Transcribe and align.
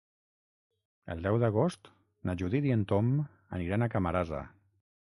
El 1.15 1.21
deu 1.27 1.37
d'agost 1.43 1.91
na 2.31 2.37
Judit 2.43 2.69
i 2.71 2.75
en 2.79 2.89
Tom 2.95 3.13
aniran 3.61 3.89
a 3.91 3.95
Camarasa. 3.99 4.43